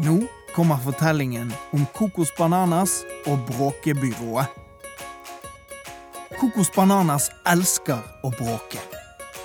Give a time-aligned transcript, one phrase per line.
[0.00, 0.20] Nå
[0.54, 4.46] kommer fortellingen om Kokos Bananas og Bråkebyrået.
[6.40, 8.80] Kokos Bananas elsker å bråke.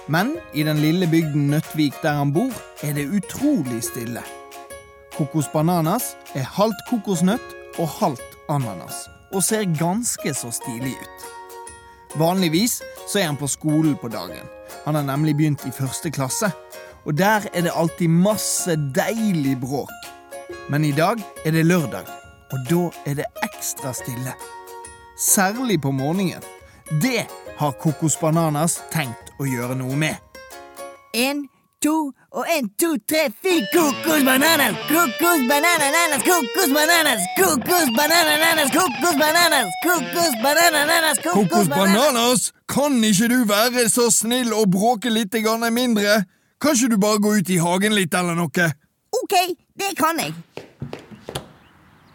[0.08, 4.24] Men i den lille bygden Nøttvik der han bor, er det utrolig stille.
[5.18, 11.30] Kokos Bananas er halvt kokosnøtt og halvt ananas, og ser ganske så stilig ut.
[12.16, 12.80] Vanligvis
[13.10, 14.48] så er han på skolen på dagen.
[14.86, 16.54] Han har nemlig begynt i første klasse.
[17.06, 19.92] Og der er det alltid masse deilig bråk.
[20.70, 22.06] Men i dag er det lørdag,
[22.52, 24.34] og da er det ekstra stille.
[25.20, 26.44] Særlig på morgenen.
[27.02, 27.26] Det
[27.58, 30.16] har Kokos Bananas tenkt å gjøre noe med.
[31.16, 31.46] En,
[31.82, 33.64] to og en, to, tre, fire.
[33.74, 36.24] Kokos bananas, kokos Kokosbananas!
[36.28, 44.10] kokos bananas, kokos banananas, kokos bananas, kokos banananas, Kokos Bananas, kan ikke du være så
[44.12, 45.34] snill å bråke litt
[45.72, 46.26] mindre?
[46.60, 48.72] Kan ikke du bare gå ut i hagen litt eller noe?
[49.16, 49.36] OK,
[49.80, 50.34] det kan jeg.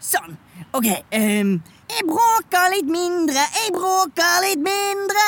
[0.01, 0.35] Sånn.
[0.75, 0.87] OK.
[1.13, 1.59] Um,
[1.91, 5.23] jeg bråker litt mindre, jeg bråker litt mindre.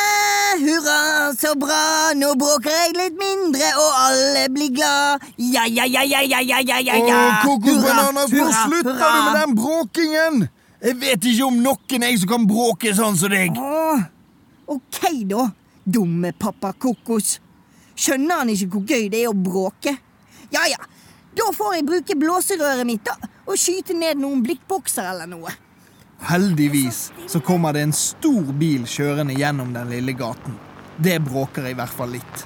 [0.61, 0.99] Hurra,
[1.35, 5.25] så bra, nå bråker jeg litt mindre, og alle blir glad.
[5.37, 7.01] Ja, ja, ja, ja, ja, ja, ja, ja.
[7.01, 9.11] Åh, kokosbananas, nå slutter hurra.
[9.11, 10.47] du med den bråkingen!
[10.83, 13.59] Jeg vet ikke om noen jeg som kan bråke sånn som deg.
[13.59, 14.07] Åh,
[14.77, 15.01] ok,
[15.33, 15.49] da,
[15.83, 17.37] dumme pappa Kokos.
[17.93, 19.97] Skjønner han ikke hvor gøy det er å bråke?
[20.53, 20.79] Ja, ja,
[21.37, 23.17] da får jeg bruke blåserøret mitt da,
[23.47, 25.51] og skyte ned noen blikkbokser eller noe.
[26.23, 30.55] Heldigvis så kommer det en stor bil kjørende gjennom den lille gaten.
[30.97, 32.45] Det bråker i hvert fall litt.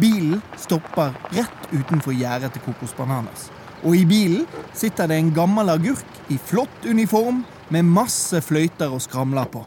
[0.00, 3.50] Bilen stopper rett utenfor gjerdet til Kokos Bananas.
[3.84, 4.46] Og i bilen
[4.76, 7.42] sitter det en gammel agurk i flott uniform
[7.74, 9.64] med masse fløyter og skramler på.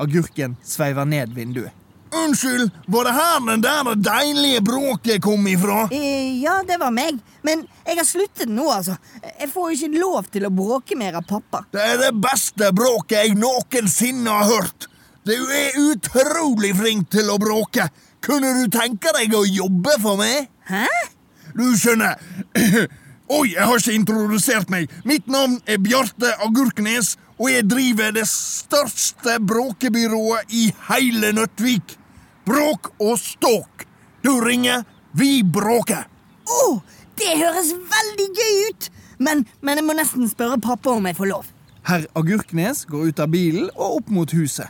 [0.00, 1.79] Agurken sveiver ned vinduet.
[2.10, 5.84] Unnskyld, var det her den der deilige bråket kom ifra?
[5.94, 8.96] Eh, ja, det var meg, men jeg har sluttet nå, altså.
[9.22, 11.62] Jeg får jo ikke lov til å bråke mer av pappa.
[11.70, 14.88] Det er det beste bråket jeg noensinne har hørt.
[15.28, 17.86] Du er utrolig flink til å bråke.
[18.24, 20.50] Kunne du tenke deg å jobbe for meg?
[20.66, 20.86] Hæ?
[21.54, 22.18] Du skjønner
[23.30, 24.90] Oi, jeg har ikke introdusert meg.
[25.06, 31.94] Mitt navn er Bjarte Agurknes, og jeg driver det største bråkebyrået i hele Nøttvik.
[32.50, 33.84] Bråk og ståk.
[34.24, 34.82] Du ringer,
[35.14, 36.08] vi bråker.
[36.50, 36.62] Å,
[37.20, 38.88] det høres veldig gøy ut!
[39.22, 41.50] Men, men jeg må nesten spørre pappa om jeg får lov.
[41.86, 44.66] Herr Agurknes går ut av bilen og opp mot huset.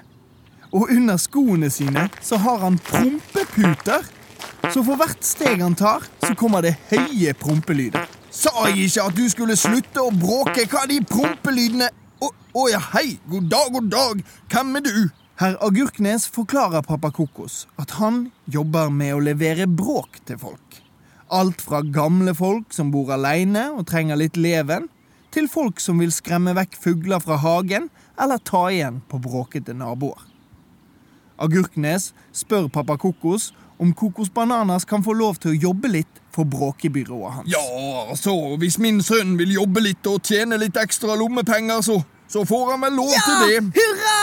[0.77, 4.05] Og under skoene sine så har han prompeputer.
[4.75, 8.05] Så for hvert steg han tar, så kommer det høye prompelyder.
[8.29, 10.69] Sa jeg ikke at du skulle slutte å bråke?
[10.69, 11.89] Hva er de prompelydene?
[12.21, 12.29] Å
[12.61, 13.17] å ja, hei.
[13.31, 14.23] God dag, god dag.
[14.53, 14.97] Hvem er du?
[15.41, 20.75] Herr Agurknes forklarer pappa Kokos at han jobber med å levere bråk til folk.
[21.33, 24.91] Alt fra gamle folk som bor aleine og trenger litt leven,
[25.33, 27.89] til folk som vil skremme vekk fugler fra hagen
[28.21, 30.21] eller ta igjen på bråkete naboer.
[31.41, 36.45] Agurknes spør pappa Kokos om Kokos Bananas kan få lov til å jobbe litt for
[36.45, 37.49] bråkebyrået hans.
[37.49, 37.65] Ja,
[38.13, 42.75] altså, hvis min sønn vil jobbe litt og tjene litt ekstra lommepenger, så, så får
[42.75, 43.65] han vel lov Ja!
[43.81, 44.20] Hurra!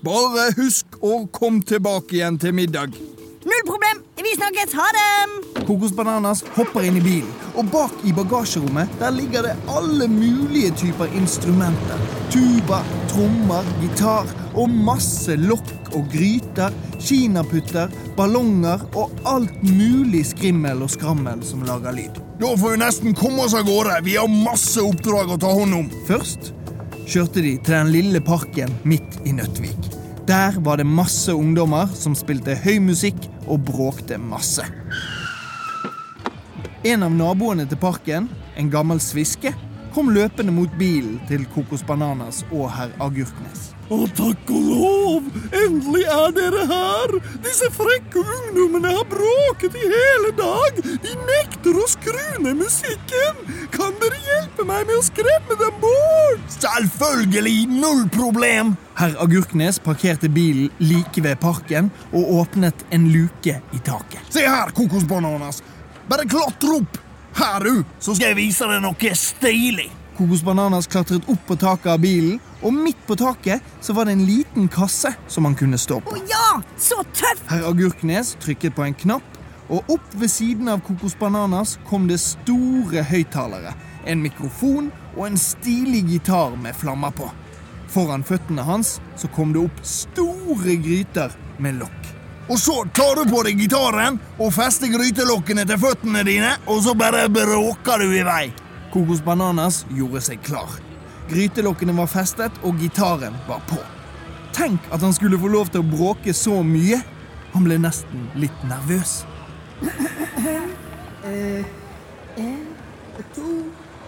[0.00, 2.94] Bare husk å komme tilbake igjen til middag.
[3.44, 3.98] Null problem.
[4.16, 4.72] Vi snakkes.
[4.76, 5.64] Ha det!
[5.66, 10.72] Kokos Bananas hopper inn i bilen, og bak i bagasjerommet der ligger det alle mulige
[10.80, 12.00] typer instrumenter.
[12.32, 12.80] Tuba,
[13.12, 21.44] trommer, gitar og masse lokk og gryter, kinaputter, ballonger og alt mulig skrimmel og skrammel
[21.44, 22.22] som lager lyd.
[22.40, 24.00] Da får vi nesten komme oss av gårde.
[24.08, 25.92] Vi har masse oppdrag å ta hånd om.
[26.08, 26.54] Først
[27.10, 29.88] kjørte de til den lille parken midt i Nøttvik.
[30.28, 33.18] Der var det masse ungdommer som spilte høy musikk
[33.50, 34.62] og bråkte masse.
[36.86, 39.50] En av naboene til parken, en gammel sviske,
[39.90, 43.72] kom løpende mot bilen til Kokos Bananas og herr Agurknes.
[43.90, 45.24] Å, takk og lov!
[45.50, 47.14] Endelig er dere her!
[47.42, 50.76] Disse frekke ungdommene har bråket i hele dag!
[51.02, 53.40] De nekter å skru ned musikken!
[53.74, 56.44] Kan dere hjelpe meg med å skremme dem bort?
[56.54, 57.56] Selvfølgelig!
[57.80, 58.76] Null problem!
[59.00, 64.22] Herr Agurknes parkerte bilen like ved parken og åpnet en luke i taket.
[64.30, 65.64] Se her, kokosbananas!
[66.06, 67.00] Bare klatre opp!
[67.40, 69.90] Her, du, så skal jeg vise deg noe stilig.
[70.14, 74.26] Kokosbananas klatret opp på taket av bilen, og midt på taket så var det en
[74.28, 76.16] liten kasse som han kunne stå Å på.
[76.28, 76.60] ja!
[76.78, 77.42] Så tøff!
[77.50, 79.26] Herr Agurknes trykket på en knapp,
[79.70, 83.74] og opp ved siden av Kokos Bananas kom det store høyttalere,
[84.04, 87.28] en mikrofon og en stilig gitar med flammer på.
[87.90, 92.10] Foran føttene hans så kom det opp store gryter med lokk.
[92.50, 96.96] Og så tar du på deg gitaren og fester grytelokkene til føttene dine, og så
[96.98, 98.44] bare bråker du i vei.
[98.90, 100.80] Kokos Bananas gjorde seg klar.
[101.30, 103.78] Grytelokkene var festet, og gitaren var på.
[104.56, 106.98] Tenk at han skulle få lov til å bråke så mye.
[107.54, 109.20] Han ble nesten litt nervøs.
[112.40, 112.66] En
[113.34, 113.52] to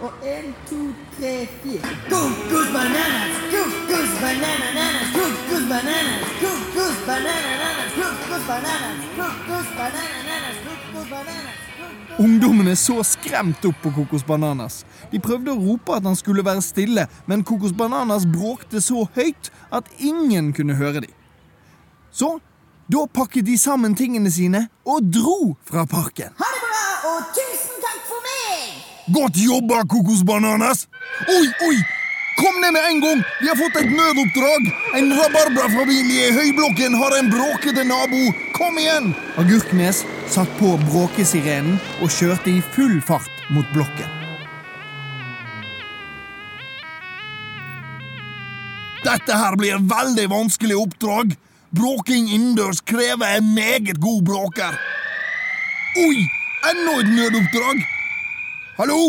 [0.03, 0.79] og en, to,
[1.15, 1.91] tre, fire.
[2.09, 11.52] Kokos bananas, kokos bananas, kokos bananas, kokos bananas, kokos bananas, kokos bananas.
[12.21, 14.83] Ungdommene så skremt opp på Kokos Bananas.
[15.09, 19.49] De prøvde å rope at han skulle være stille, men Kokos Bananas bråkte så høyt
[19.73, 21.15] at ingen kunne høre dem.
[22.13, 22.35] Så
[22.93, 26.35] da pakket de sammen tingene sine og dro fra parken.
[26.37, 28.79] Ha det bra, og tusen takk for meg!
[29.17, 30.85] Godt jobba, Kokos Bananas!
[31.25, 31.75] Oi, oi!
[32.37, 33.25] Kom ned med en gang!
[33.41, 34.69] Vi har fått et nødoppdrag!
[35.01, 38.27] En rabarbrafamilie i høyblokken har en bråkete nabo!
[38.53, 39.15] Kom igjen!
[39.41, 44.19] Agurknes satt på bråkesirenen og kjørte i full fart mot blokken.
[49.03, 51.35] Dette her blir et veldig vanskelig oppdrag.
[51.75, 54.79] Bråking innendørs krever en meget god bråker.
[56.05, 56.23] Oi!
[56.69, 57.83] Enda et nødoppdrag!
[58.77, 58.99] Hallo?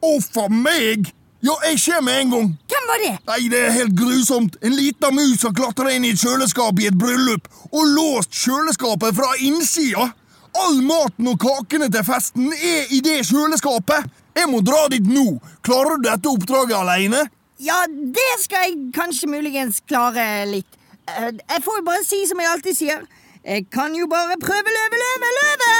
[0.00, 1.10] Å, for meg!
[1.44, 2.48] Ja, jeg kommer med en gang.
[2.72, 3.12] Hvem var det?
[3.28, 4.56] Nei, det er helt grusomt.
[4.64, 9.14] En liten mus har klatra inn i et kjøleskap i et bryllup og låst kjøleskapet
[9.14, 10.08] fra innsida.
[10.58, 14.08] All maten og kakene til festen er i det kjøleskapet.
[14.38, 15.38] Jeg må dra dit nå.
[15.66, 17.24] Klarer du dette oppdraget alene?
[17.62, 20.76] Ja, det skal jeg kanskje muligens klare litt.
[21.08, 23.06] Eh, Jeg får jo bare si som jeg alltid sier.
[23.44, 25.72] Jeg kan jo bare prøve løve, løve, løve.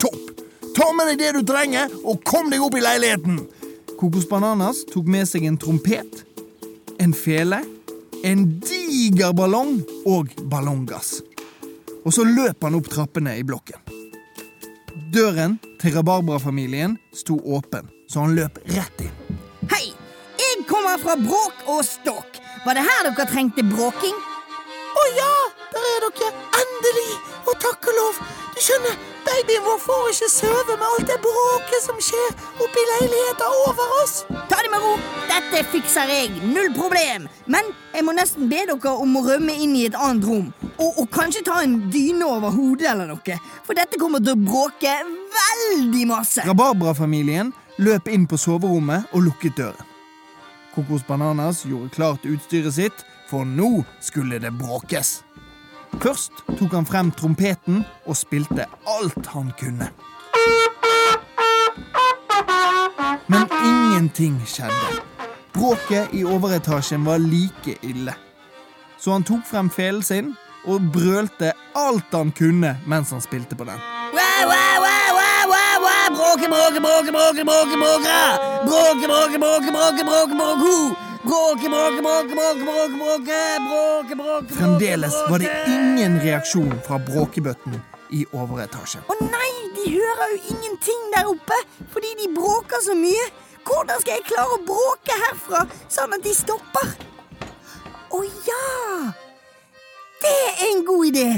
[0.00, 0.44] Topp.
[0.74, 3.40] Ta med deg det du trenger, og kom deg opp i leiligheten.
[4.00, 6.24] Kokos Bananas tok med seg en trompet,
[7.00, 7.60] en fele,
[8.26, 9.76] en diger ballong
[10.10, 11.20] og ballonggass.
[12.04, 13.80] Og så løp han opp trappene i blokken.
[15.14, 19.12] Døren til rabarbrafamilien sto åpen, så han løp rett inn.
[19.70, 19.92] Hei,
[20.40, 22.40] jeg kommer fra Bråk og Ståk.
[22.64, 24.16] Var det her dere trengte bråking?
[24.98, 25.36] Å ja,
[25.70, 26.32] der er dere.
[26.64, 27.12] Endelig.
[27.44, 28.18] Og takk og lov.
[28.56, 32.34] Du skjønner, babyen vår får ikke sove med alt det bråket som skjer
[32.66, 34.16] oppi leiligheten over oss.
[34.74, 34.94] Med ro.
[35.30, 36.30] Dette fikser jeg.
[36.50, 37.28] Null problem.
[37.46, 40.48] Men jeg må nesten be dere om å rømme inn i et annet rom.
[40.72, 43.36] Og, og kanskje ta en dyne over hodet eller noe.
[43.66, 44.94] For dette kommer til å bråke
[45.36, 46.42] veldig masse.
[46.48, 47.52] Rabarbrafamilien
[47.86, 49.92] løp inn på soverommet og lukket døren.
[50.74, 55.20] Kokos Bananas gjorde klart utstyret sitt, for nå skulle det bråkes.
[56.02, 59.92] Først tok han frem trompeten og spilte alt han kunne.
[63.26, 65.00] Men ingenting skjedde.
[65.54, 68.14] Bråket i overetasjen var like ille.
[68.98, 70.34] Så han tok frem felen sin
[70.66, 73.80] og brølte alt han kunne mens han spilte på den.
[76.14, 78.18] Bråke, bråke, bråke, bråke, bråke, bråke.
[78.66, 80.74] Bråke, bråke, bråke, bråke, bråke, bråke.
[81.24, 83.40] Bråke, bråke, bråke, bråke, bråke, bråke.
[83.68, 87.80] Bråke, bråke, Fremdeles var det ingen reaksjon fra bråkebøtten
[88.14, 89.04] i overetasjen.
[89.10, 91.58] Å nei, de hører jo ingenting der oppe
[91.92, 93.26] fordi de bråker så mye.
[93.64, 96.90] Hvordan skal jeg klare å bråke herfra sånn at de stopper?
[98.14, 98.66] Å ja!
[100.24, 101.28] Det er en god idé.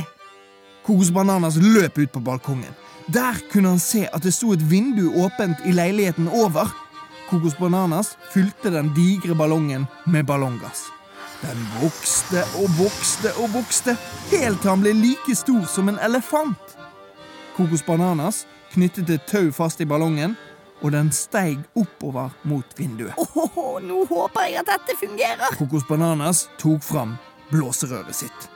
[0.87, 2.75] Kokos Bananas løp ut på balkongen.
[3.11, 6.71] Der kunne han se at det sto et vindu åpent i leiligheten over.
[7.31, 10.89] Kokos Bananas fylte den digre ballongen med ballonggass.
[11.43, 13.97] Den vokste og vokste og vokste,
[14.31, 16.77] helt til han ble like stor som en elefant.
[17.57, 20.37] Kokos Bananas knyttet et tau fast i ballongen,
[20.85, 23.17] og den steig oppover mot vinduet.
[23.17, 25.57] Åh, nå håper jeg at dette fungerer.
[25.57, 27.17] Kokos Bananas tok fram
[27.51, 28.49] blåserøret sitt.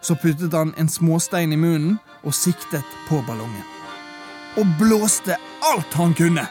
[0.00, 3.66] Så puttet han en småstein i munnen og siktet på ballongen.
[4.58, 6.46] Og blåste alt han kunne.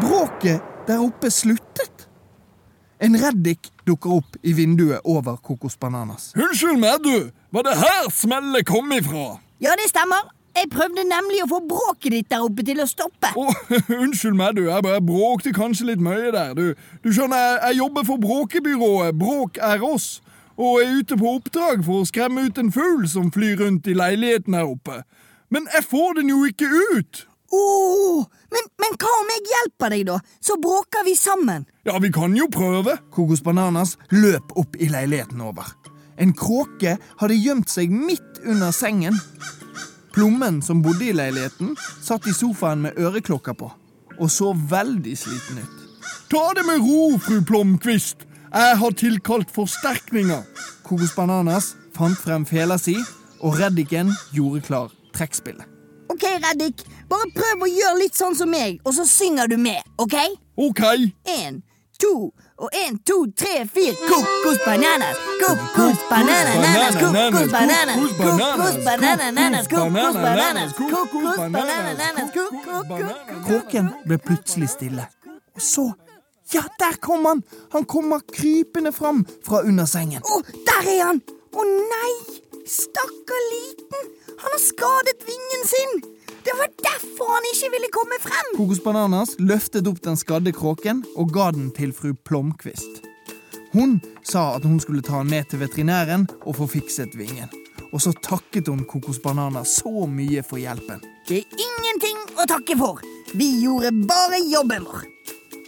[0.00, 1.99] Bråket der oppe sluttet.
[3.00, 6.34] En reddik dukker opp i vinduet over Kokos Bananas.
[6.36, 7.30] Unnskyld meg, du.
[7.50, 9.38] Var det her smellet kom ifra?
[9.64, 10.28] Ja, det stemmer.
[10.56, 13.30] Jeg prøvde nemlig å få bråket ditt der oppe til å stoppe.
[13.40, 13.54] Oh,
[14.02, 14.66] unnskyld meg, du.
[14.66, 16.52] Jeg bare bråkte kanskje litt mye der.
[16.58, 20.10] Du, du skjønner, jeg, jeg jobber for bråkebyrået Bråk er oss,
[20.60, 23.96] og er ute på oppdrag for å skremme ut en fugl som flyr rundt i
[23.96, 25.00] leiligheten her oppe.
[25.48, 27.24] Men jeg får den jo ikke ut.
[27.52, 30.18] Åh, men, men hva om jeg hjelper deg, da?
[30.42, 31.66] Så bråker vi sammen.
[31.88, 32.98] Ja, vi kan jo prøve.
[33.14, 35.74] Kokos Bananas løp opp i leiligheten over.
[36.20, 39.18] En kråke hadde gjemt seg midt under sengen.
[40.14, 43.70] Plommen som bodde i leiligheten, satt i sofaen med øreklokker på
[44.20, 45.76] og så veldig sliten ut.
[46.30, 48.26] Ta det med ro, fru Plomkvist.
[48.50, 50.44] Jeg har tilkalt forsterkninger.
[50.86, 52.96] Kokos Bananas fant frem fela si,
[53.40, 55.79] og reddiken gjorde klar trekkspillet.
[56.20, 56.82] Ok, Reddik.
[57.08, 60.14] Bare prøv å gjøre litt sånn som meg, og så synger du med, ok?
[60.60, 60.82] OK.
[61.32, 61.62] En,
[61.98, 62.10] to,
[62.60, 63.96] og en, to, tre, fire.
[64.04, 74.20] Kokosbananas, kokosbananas, kokosbananas Kokosbananas, kokosbananas, kokosbananas kokos banananas, kokos bananas, kokos banananas, kokos Kråken ble
[74.20, 75.08] plutselig stille.
[75.56, 75.88] Og så
[76.52, 77.44] Ja, der kom han!
[77.72, 80.18] Han kommer krypende fram fra under sengen.
[80.26, 81.20] Å, der er han!
[81.54, 82.39] Å nei!
[82.70, 84.02] Stakkar liten!
[84.38, 85.92] Han har skadet vingen sin!
[86.44, 88.50] Det var derfor han ikke ville komme frem!
[88.56, 93.02] Kokos Bananas løftet opp den skadde kråken og ga den til fru Plomkvist.
[93.72, 97.50] Hun sa at hun skulle ta den med til veterinæren og få fikset vingen.
[97.90, 101.02] Og så takket hun Kokos Bananas så mye for hjelpen.
[101.26, 103.02] Det er ingenting å takke for.
[103.34, 105.10] Vi gjorde bare jobben vår.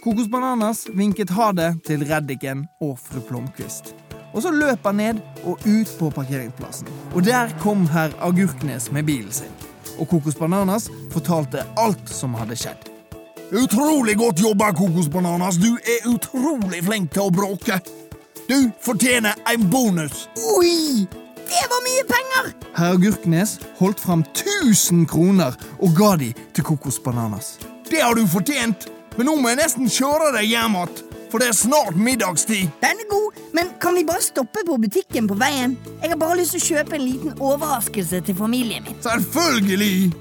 [0.03, 3.91] Kokos Bananas vinket ha det til Reddiken og fru Plomkvist.
[4.33, 6.89] Og så løp han ned og ut på parkeringsplassen.
[7.13, 9.53] Og der kom herr Agurknes med bilen sin.
[9.99, 12.89] Og Kokos Bananas fortalte alt som hadde skjedd.
[13.53, 15.59] Utrolig godt jobba, Kokosbananas.
[15.61, 17.77] Du er utrolig flink til å bråke.
[18.47, 20.25] Du fortjener en bonus.
[20.55, 21.05] Oi!
[21.43, 22.49] Det var mye penger!
[22.73, 27.59] Herr Agurknes holdt fram 1000 kroner og ga de til Kokos Bananas.
[27.91, 28.89] Det har du fortjent.
[29.17, 31.01] Men nå må jeg nesten kjøre deg hjem igjen,
[31.33, 32.67] for det er snart middagstid.
[32.83, 35.71] Den er god, men kan vi bare stoppe på butikken på veien?
[36.03, 38.99] Jeg har bare lyst til å kjøpe en liten overraskelse til familien min.
[39.01, 40.11] Selvfølgelig.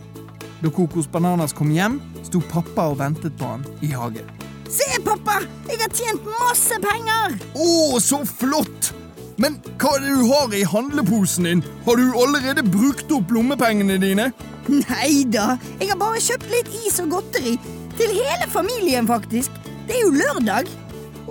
[0.63, 4.31] Da Kokos Bananas kom hjem, sto pappa og ventet på han i hagen.
[4.73, 5.43] Se, pappa!
[5.69, 7.37] Jeg har tjent masse penger!
[7.61, 7.69] Å,
[8.01, 8.95] så flott!
[9.43, 11.65] Men hva er det du har i handleposen din?
[11.85, 14.31] Har du allerede brukt opp lommepengene dine?
[14.71, 17.59] Nei da, jeg har bare kjøpt litt is og godteri.
[17.99, 19.61] Til hele familien, faktisk.
[19.91, 20.73] Det er jo lørdag.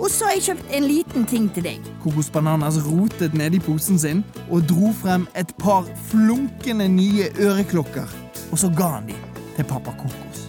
[0.02, 1.90] Og så har jeg kjøpt en liten ting til deg.
[2.02, 8.08] Kokos rotet ned i posen sin og dro frem et par flunkende nye øreklokker.
[8.50, 9.14] Og så ga han de
[9.56, 10.48] til pappa Kokos.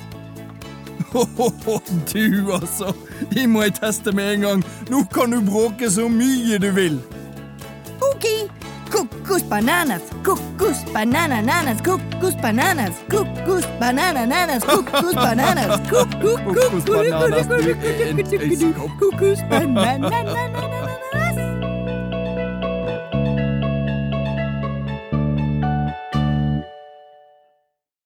[1.13, 1.79] Hohoho,
[2.13, 2.95] du altså.
[3.29, 4.63] De må jeg teste med en gang.
[4.89, 6.97] Nå kan du bråke så mye du vil.
[9.03, 9.09] Ok.
[9.23, 18.41] Kokos bananas, kokos banananas, kokos bananas, kokos banananas, kokos bananas, kokos Kokos bananas, du er
[18.41, 20.72] en kokos bananas.